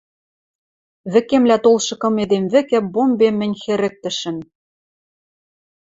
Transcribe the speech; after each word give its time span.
Вӹкемлӓ 1.11 1.57
толшы 1.63 1.95
кым 2.01 2.15
эдем 2.23 2.45
вӹкӹ 2.53 2.79
бомбем 2.93 3.35
мӹнь 3.39 3.57
хӹрыктышым. 3.61 4.37